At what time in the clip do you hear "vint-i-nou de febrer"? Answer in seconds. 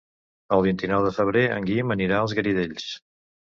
0.67-1.45